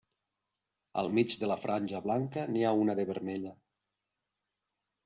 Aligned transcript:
Al 1.01 1.09
mig 1.17 1.35
de 1.43 1.51
la 1.53 1.57
franja 1.65 2.01
blanca 2.09 2.47
n'hi 2.55 2.65
ha 2.71 2.75
una 2.87 2.97
de 3.03 3.07
vermella. 3.13 3.57